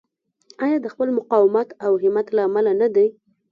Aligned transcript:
آیا 0.65 0.77
د 0.81 0.87
خپل 0.93 1.07
مقاومت 1.17 1.69
او 1.85 1.91
همت 2.03 2.27
له 2.35 2.41
امله 2.47 2.71
نه 2.81 2.87
دی؟ 2.95 3.07